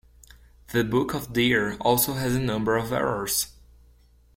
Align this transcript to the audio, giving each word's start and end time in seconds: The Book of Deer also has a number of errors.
The 0.71 0.83
Book 0.83 1.13
of 1.13 1.31
Deer 1.31 1.75
also 1.77 2.13
has 2.13 2.35
a 2.35 2.39
number 2.41 2.75
of 2.75 2.91
errors. 2.91 3.49